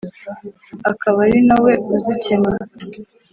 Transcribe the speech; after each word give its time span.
akaba 0.91 1.17
ari 1.27 1.39
na 1.47 1.57
we 1.63 1.73
uzikenura 1.95 2.61